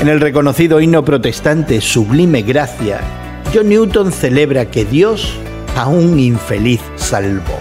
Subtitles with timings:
[0.00, 3.00] En el reconocido himno protestante Sublime Gracia,
[3.52, 5.34] John Newton celebra que Dios
[5.76, 7.58] a un infeliz salvó.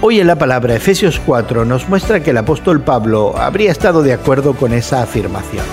[0.00, 4.14] Hoy en la palabra Efesios 4 nos muestra que el apóstol Pablo habría estado de
[4.14, 5.66] acuerdo con esa afirmación.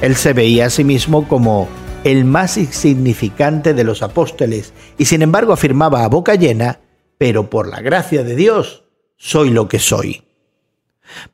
[0.00, 1.68] Él se veía a sí mismo como
[2.02, 6.80] el más insignificante de los apóstoles y sin embargo afirmaba a boca llena,
[7.16, 8.82] pero por la gracia de Dios
[9.16, 10.25] soy lo que soy.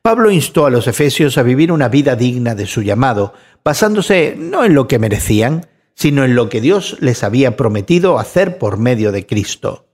[0.01, 4.65] Pablo instó a los efesios a vivir una vida digna de su llamado, basándose no
[4.65, 9.11] en lo que merecían, sino en lo que Dios les había prometido hacer por medio
[9.11, 9.87] de Cristo.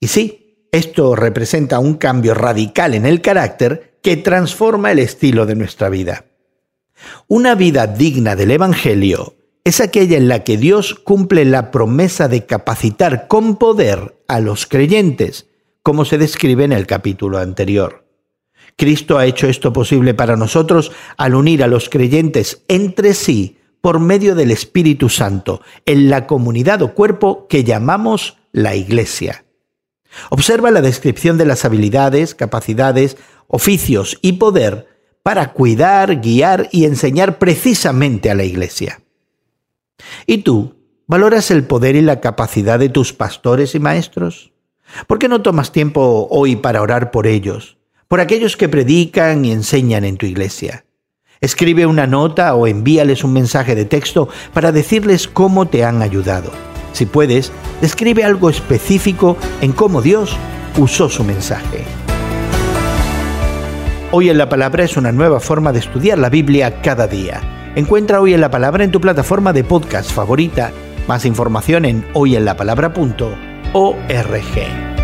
[0.00, 5.56] Y sí, esto representa un cambio radical en el carácter que transforma el estilo de
[5.56, 6.26] nuestra vida.
[7.28, 9.34] Una vida digna del Evangelio
[9.64, 14.66] es aquella en la que Dios cumple la promesa de capacitar con poder a los
[14.66, 15.46] creyentes,
[15.82, 18.05] como se describe en el capítulo anterior.
[18.76, 24.00] Cristo ha hecho esto posible para nosotros al unir a los creyentes entre sí por
[24.00, 29.44] medio del Espíritu Santo en la comunidad o cuerpo que llamamos la Iglesia.
[30.30, 34.88] Observa la descripción de las habilidades, capacidades, oficios y poder
[35.22, 39.00] para cuidar, guiar y enseñar precisamente a la Iglesia.
[40.26, 40.74] ¿Y tú
[41.06, 44.52] valoras el poder y la capacidad de tus pastores y maestros?
[45.06, 47.76] ¿Por qué no tomas tiempo hoy para orar por ellos?
[48.08, 50.84] Por aquellos que predican y enseñan en tu iglesia.
[51.40, 56.50] Escribe una nota o envíales un mensaje de texto para decirles cómo te han ayudado.
[56.92, 60.34] Si puedes, escribe algo específico en cómo Dios
[60.78, 61.84] usó su mensaje.
[64.12, 67.72] Hoy en la Palabra es una nueva forma de estudiar la Biblia cada día.
[67.74, 70.72] Encuentra Hoy en la Palabra en tu plataforma de podcast favorita.
[71.06, 74.95] Más información en hoyenlapalabra.org.